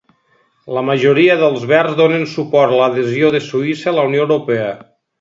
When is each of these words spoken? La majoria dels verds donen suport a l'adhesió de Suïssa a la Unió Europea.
La 0.77 0.81
majoria 0.87 1.35
dels 1.43 1.67
verds 1.73 1.99
donen 2.01 2.27
suport 2.33 2.75
a 2.79 2.83
l'adhesió 2.83 3.33
de 3.39 3.45
Suïssa 3.53 3.93
a 3.95 3.99
la 4.01 4.11
Unió 4.11 4.29
Europea. 4.29 4.77